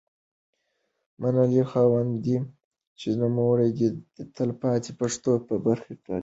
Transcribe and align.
منلي 1.21 1.63
خاوندان 1.71 2.19
دي. 2.25 2.37
چې 2.99 3.07
نومونه 3.19 3.65
یې 3.77 3.87
د 4.15 4.17
تلپا 4.35 4.71
تي 4.83 4.91
پښتو 4.99 5.31
په 5.47 5.53
تاریخ 5.65 5.87
کي 6.05 6.17